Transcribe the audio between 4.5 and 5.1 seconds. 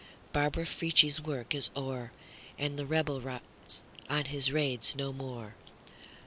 raids